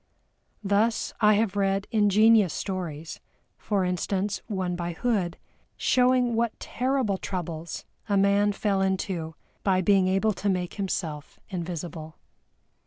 [0.63, 3.19] Thus I have read ingenious stories, as
[3.59, 5.37] for instance one by HOOD,
[5.77, 12.15] showing what terrible troubles a man fell into by being able to make himself invisible.